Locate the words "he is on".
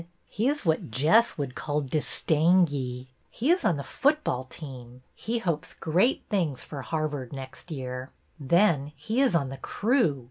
3.29-3.77, 8.95-9.49